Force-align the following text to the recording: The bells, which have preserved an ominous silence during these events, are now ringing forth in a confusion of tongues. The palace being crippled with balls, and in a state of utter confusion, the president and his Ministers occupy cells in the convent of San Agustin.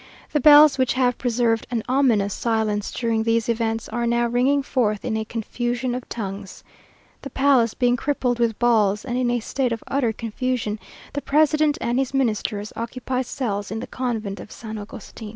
The 0.31 0.39
bells, 0.39 0.79
which 0.79 0.93
have 0.93 1.19
preserved 1.19 1.67
an 1.69 1.83
ominous 1.87 2.33
silence 2.33 2.91
during 2.91 3.21
these 3.21 3.47
events, 3.47 3.87
are 3.89 4.07
now 4.07 4.25
ringing 4.25 4.63
forth 4.63 5.05
in 5.05 5.15
a 5.15 5.23
confusion 5.23 5.93
of 5.93 6.09
tongues. 6.09 6.63
The 7.21 7.29
palace 7.29 7.75
being 7.75 7.97
crippled 7.97 8.39
with 8.39 8.57
balls, 8.57 9.05
and 9.05 9.15
in 9.15 9.29
a 9.29 9.39
state 9.39 9.71
of 9.71 9.83
utter 9.87 10.11
confusion, 10.11 10.79
the 11.13 11.21
president 11.21 11.77
and 11.81 11.99
his 11.99 12.15
Ministers 12.15 12.73
occupy 12.75 13.21
cells 13.21 13.69
in 13.69 13.79
the 13.79 13.85
convent 13.85 14.39
of 14.39 14.51
San 14.51 14.79
Agustin. 14.79 15.29